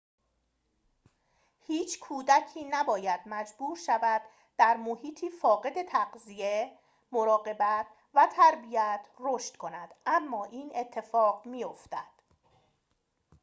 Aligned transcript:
هیچ 1.59 1.99
کودکی 1.99 2.63
نباید 2.69 3.21
مجبور 3.25 3.77
شود 3.77 4.21
در 4.57 4.77
محیطی 4.77 5.29
فاقد 5.29 5.81
تغذیه 5.83 6.77
مراقبت 7.11 7.87
و 8.13 8.27
تربیت 8.37 9.05
رشد 9.19 9.55
کند 9.57 9.93
اما 10.05 10.45
این 10.45 10.71
اتفاق 10.75 11.45
می‌افتد 11.45 12.07